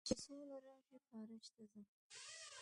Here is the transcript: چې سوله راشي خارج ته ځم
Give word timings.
چې 0.07 0.13
سوله 0.23 0.55
راشي 0.65 0.97
خارج 1.07 1.43
ته 1.55 1.63
ځم 1.71 1.85